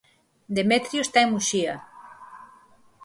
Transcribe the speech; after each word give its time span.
Demetrio 0.57 0.99
está 1.03 1.19
en 1.25 1.29
Muxía. 1.33 1.75